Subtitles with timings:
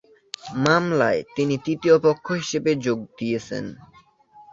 [0.63, 3.65] মামলায় তিনি তৃতীয় পক্ষ হিসেবে যোগ দিয়েছেন।